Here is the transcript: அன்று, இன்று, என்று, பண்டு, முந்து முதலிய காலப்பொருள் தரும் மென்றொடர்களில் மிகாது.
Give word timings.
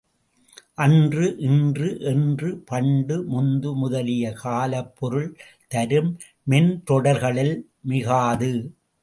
அன்று, 0.75 1.25
இன்று, 1.39 1.89
என்று, 2.01 2.49
பண்டு, 2.65 3.17
முந்து 3.31 3.73
முதலிய 3.75 4.33
காலப்பொருள் 4.43 5.29
தரும் 5.67 6.11
மென்றொடர்களில் 6.49 7.55
மிகாது. 7.81 8.51